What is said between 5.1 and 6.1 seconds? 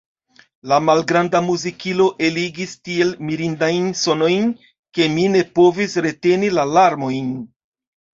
mi ne povis